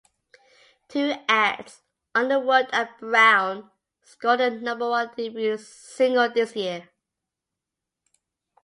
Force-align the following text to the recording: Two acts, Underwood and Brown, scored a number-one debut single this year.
Two 0.87 1.13
acts, 1.29 1.83
Underwood 2.15 2.67
and 2.73 2.89
Brown, 2.99 3.69
scored 4.03 4.41
a 4.41 4.49
number-one 4.49 5.11
debut 5.15 5.57
single 5.57 6.27
this 6.27 6.55
year. 6.55 6.89